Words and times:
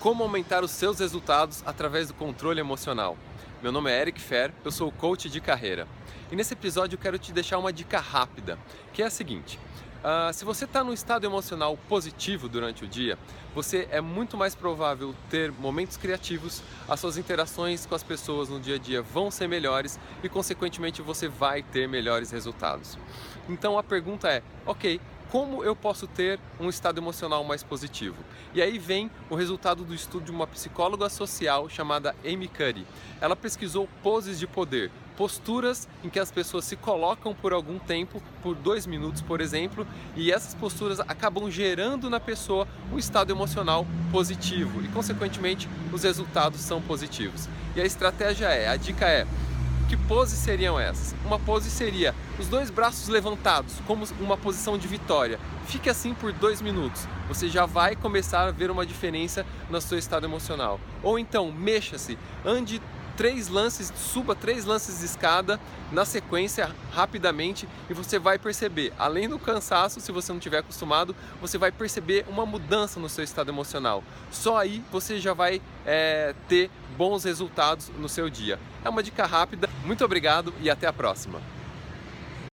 Como 0.00 0.22
aumentar 0.22 0.62
os 0.62 0.70
seus 0.70 0.98
resultados 0.98 1.62
através 1.66 2.08
do 2.08 2.14
controle 2.14 2.60
emocional. 2.60 3.16
Meu 3.62 3.72
nome 3.72 3.90
é 3.90 4.00
Eric 4.00 4.20
Fer, 4.20 4.52
eu 4.64 4.70
sou 4.70 4.92
coach 4.92 5.28
de 5.30 5.40
carreira. 5.40 5.88
E 6.30 6.36
nesse 6.36 6.52
episódio 6.52 6.96
eu 6.96 7.00
quero 7.00 7.18
te 7.18 7.32
deixar 7.32 7.58
uma 7.58 7.72
dica 7.72 7.98
rápida, 7.98 8.58
que 8.92 9.02
é 9.02 9.06
a 9.06 9.10
seguinte: 9.10 9.58
Uh, 10.06 10.32
se 10.32 10.44
você 10.44 10.66
está 10.66 10.84
num 10.84 10.92
estado 10.92 11.26
emocional 11.26 11.76
positivo 11.88 12.48
durante 12.48 12.84
o 12.84 12.86
dia, 12.86 13.18
você 13.52 13.88
é 13.90 14.00
muito 14.00 14.36
mais 14.36 14.54
provável 14.54 15.12
ter 15.28 15.50
momentos 15.50 15.96
criativos, 15.96 16.62
as 16.88 17.00
suas 17.00 17.18
interações 17.18 17.86
com 17.86 17.94
as 17.96 18.04
pessoas 18.04 18.48
no 18.48 18.60
dia 18.60 18.76
a 18.76 18.78
dia 18.78 19.02
vão 19.02 19.32
ser 19.32 19.48
melhores 19.48 19.98
e, 20.22 20.28
consequentemente, 20.28 21.02
você 21.02 21.26
vai 21.26 21.60
ter 21.60 21.88
melhores 21.88 22.30
resultados. 22.30 22.96
Então 23.48 23.76
a 23.76 23.82
pergunta 23.82 24.28
é: 24.28 24.44
ok, 24.64 25.00
como 25.36 25.62
eu 25.62 25.76
posso 25.76 26.06
ter 26.06 26.40
um 26.58 26.70
estado 26.70 26.98
emocional 26.98 27.44
mais 27.44 27.62
positivo? 27.62 28.16
E 28.54 28.62
aí 28.62 28.78
vem 28.78 29.10
o 29.28 29.34
resultado 29.34 29.84
do 29.84 29.94
estudo 29.94 30.24
de 30.24 30.30
uma 30.30 30.46
psicóloga 30.46 31.10
social 31.10 31.68
chamada 31.68 32.16
Amy 32.24 32.48
Cuddy. 32.48 32.86
Ela 33.20 33.36
pesquisou 33.36 33.86
poses 34.02 34.38
de 34.38 34.46
poder, 34.46 34.90
posturas 35.14 35.86
em 36.02 36.08
que 36.08 36.18
as 36.18 36.30
pessoas 36.30 36.64
se 36.64 36.74
colocam 36.74 37.34
por 37.34 37.52
algum 37.52 37.78
tempo, 37.78 38.22
por 38.42 38.54
dois 38.54 38.86
minutos, 38.86 39.20
por 39.20 39.42
exemplo, 39.42 39.86
e 40.16 40.32
essas 40.32 40.54
posturas 40.54 41.00
acabam 41.00 41.50
gerando 41.50 42.08
na 42.08 42.18
pessoa 42.18 42.66
um 42.90 42.96
estado 42.98 43.30
emocional 43.30 43.86
positivo 44.10 44.82
e, 44.82 44.88
consequentemente, 44.88 45.68
os 45.92 46.02
resultados 46.02 46.62
são 46.62 46.80
positivos. 46.80 47.46
E 47.74 47.80
a 47.82 47.84
estratégia 47.84 48.46
é, 48.46 48.68
a 48.68 48.76
dica 48.76 49.06
é, 49.06 49.26
que 49.86 49.96
poses 49.96 50.38
seriam 50.38 50.78
essas? 50.78 51.14
Uma 51.24 51.38
pose 51.38 51.70
seria 51.70 52.14
os 52.38 52.48
dois 52.48 52.70
braços 52.70 53.08
levantados, 53.08 53.74
como 53.86 54.04
uma 54.20 54.36
posição 54.36 54.76
de 54.76 54.88
vitória. 54.88 55.38
Fique 55.66 55.88
assim 55.88 56.12
por 56.12 56.32
dois 56.32 56.60
minutos. 56.60 57.06
Você 57.28 57.48
já 57.48 57.66
vai 57.66 57.94
começar 57.94 58.48
a 58.48 58.50
ver 58.50 58.70
uma 58.70 58.84
diferença 58.84 59.46
no 59.70 59.80
seu 59.80 59.98
estado 59.98 60.26
emocional. 60.26 60.80
Ou 61.02 61.18
então, 61.18 61.52
mexa-se, 61.52 62.18
ande 62.44 62.80
três 63.16 63.48
lances, 63.48 63.92
suba 63.96 64.34
três 64.34 64.64
lances 64.64 65.00
de 65.00 65.06
escada 65.06 65.58
na 65.90 66.04
sequência 66.04 66.70
rapidamente 66.92 67.68
e 67.88 67.94
você 67.94 68.18
vai 68.18 68.38
perceber, 68.38 68.92
além 68.98 69.28
do 69.28 69.38
cansaço, 69.38 70.00
se 70.00 70.12
você 70.12 70.32
não 70.32 70.38
tiver 70.38 70.58
acostumado, 70.58 71.16
você 71.40 71.56
vai 71.56 71.72
perceber 71.72 72.24
uma 72.28 72.44
mudança 72.44 73.00
no 73.00 73.08
seu 73.08 73.24
estado 73.24 73.50
emocional. 73.50 74.04
Só 74.30 74.58
aí 74.58 74.82
você 74.92 75.18
já 75.18 75.32
vai 75.32 75.62
é, 75.84 76.34
ter 76.48 76.70
bons 76.96 77.24
resultados 77.24 77.90
no 77.98 78.08
seu 78.08 78.28
dia. 78.28 78.58
É 78.84 78.88
uma 78.88 79.02
dica 79.02 79.26
rápida. 79.26 79.68
Muito 79.84 80.04
obrigado 80.04 80.52
e 80.60 80.68
até 80.68 80.86
a 80.86 80.92
próxima. 80.92 81.40